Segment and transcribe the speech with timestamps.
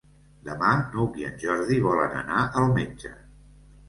[0.45, 3.13] Demà n'Hug i en Jordi volen anar al metge.